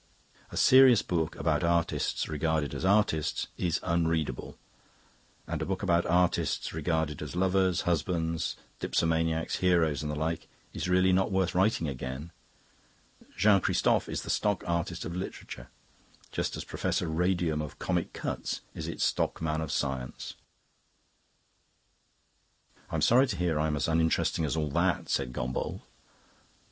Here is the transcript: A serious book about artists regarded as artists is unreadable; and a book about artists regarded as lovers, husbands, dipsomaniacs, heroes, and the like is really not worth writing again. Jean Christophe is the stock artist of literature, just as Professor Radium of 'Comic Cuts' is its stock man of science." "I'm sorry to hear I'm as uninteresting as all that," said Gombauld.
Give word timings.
A 0.51 0.57
serious 0.57 1.03
book 1.03 1.35
about 1.35 1.63
artists 1.63 2.27
regarded 2.27 2.73
as 2.73 2.83
artists 2.83 3.45
is 3.55 3.79
unreadable; 3.83 4.57
and 5.45 5.61
a 5.61 5.65
book 5.67 5.83
about 5.83 6.07
artists 6.07 6.73
regarded 6.73 7.21
as 7.21 7.35
lovers, 7.35 7.81
husbands, 7.81 8.55
dipsomaniacs, 8.79 9.57
heroes, 9.57 10.01
and 10.01 10.09
the 10.11 10.15
like 10.15 10.47
is 10.73 10.89
really 10.89 11.13
not 11.13 11.31
worth 11.31 11.53
writing 11.53 11.87
again. 11.87 12.31
Jean 13.37 13.61
Christophe 13.61 14.09
is 14.09 14.23
the 14.23 14.31
stock 14.31 14.63
artist 14.65 15.05
of 15.05 15.15
literature, 15.15 15.69
just 16.31 16.57
as 16.57 16.63
Professor 16.63 17.07
Radium 17.07 17.61
of 17.61 17.77
'Comic 17.77 18.11
Cuts' 18.11 18.61
is 18.73 18.87
its 18.87 19.03
stock 19.03 19.39
man 19.39 19.61
of 19.61 19.71
science." 19.71 20.33
"I'm 22.89 23.03
sorry 23.03 23.27
to 23.27 23.37
hear 23.37 23.59
I'm 23.59 23.75
as 23.75 23.87
uninteresting 23.87 24.45
as 24.45 24.57
all 24.57 24.71
that," 24.71 25.09
said 25.09 25.31
Gombauld. 25.31 25.81